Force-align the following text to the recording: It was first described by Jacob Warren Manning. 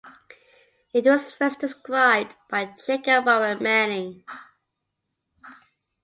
It 0.95 1.05
was 1.05 1.29
first 1.31 1.59
described 1.59 2.35
by 2.49 2.73
Jacob 2.87 3.27
Warren 3.27 3.61
Manning. 3.61 4.23